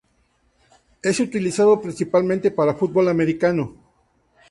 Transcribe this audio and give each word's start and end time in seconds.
Es 1.03 1.19
utilizado 1.19 1.79
principalmente 1.79 2.49
para 2.49 2.73
fútbol 2.73 3.07
americano. 3.09 3.75